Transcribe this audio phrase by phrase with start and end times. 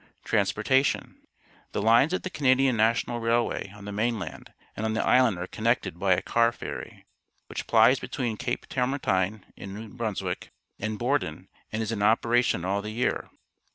[0.23, 1.27] Transportation.—
[1.73, 5.45] The lines of the Canadian National Railway on the mainland and on the island are
[5.45, 7.05] connected by a Car Ferry,
[7.45, 12.81] which plies between Cape Tormentine in New Brunswick, and Borden, and is in operation all
[12.81, 13.29] the year.